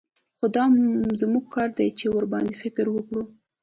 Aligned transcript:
خو 0.37 0.45
دا 0.55 0.63
زموږ 1.21 1.45
کار 1.55 1.69
دى 1.77 1.87
چې 1.99 2.05
ورباندې 2.15 2.55
فکر 2.63 2.85
وکړو. 2.91 3.23